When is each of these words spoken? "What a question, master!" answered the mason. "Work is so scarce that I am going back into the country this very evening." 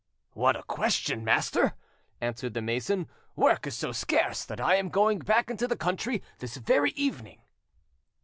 "What 0.33 0.55
a 0.55 0.63
question, 0.63 1.23
master!" 1.23 1.75
answered 2.19 2.55
the 2.55 2.61
mason. 2.63 3.07
"Work 3.35 3.67
is 3.67 3.77
so 3.77 3.91
scarce 3.91 4.43
that 4.43 4.59
I 4.59 4.73
am 4.77 4.89
going 4.89 5.19
back 5.19 5.51
into 5.51 5.67
the 5.67 5.77
country 5.77 6.23
this 6.39 6.57
very 6.57 6.89
evening." 6.93 7.41